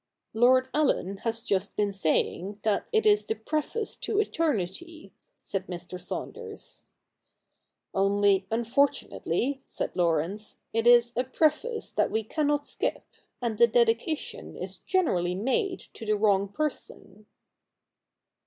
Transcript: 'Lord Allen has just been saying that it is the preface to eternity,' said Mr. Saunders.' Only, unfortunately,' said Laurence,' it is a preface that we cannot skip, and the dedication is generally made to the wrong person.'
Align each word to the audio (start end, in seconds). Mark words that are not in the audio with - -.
'Lord 0.33 0.67
Allen 0.73 1.17
has 1.17 1.43
just 1.43 1.75
been 1.75 1.93
saying 1.93 2.59
that 2.63 2.87
it 2.91 3.05
is 3.05 3.23
the 3.23 3.35
preface 3.35 3.95
to 3.97 4.19
eternity,' 4.19 5.13
said 5.43 5.67
Mr. 5.67 5.99
Saunders.' 6.01 6.85
Only, 7.93 8.47
unfortunately,' 8.49 9.61
said 9.67 9.91
Laurence,' 9.95 10.57
it 10.73 10.87
is 10.87 11.13
a 11.15 11.23
preface 11.23 11.91
that 11.91 12.09
we 12.09 12.23
cannot 12.23 12.65
skip, 12.65 13.05
and 13.43 13.59
the 13.59 13.67
dedication 13.67 14.57
is 14.57 14.77
generally 14.77 15.35
made 15.35 15.81
to 15.93 16.03
the 16.03 16.17
wrong 16.17 16.47
person.' 16.47 17.27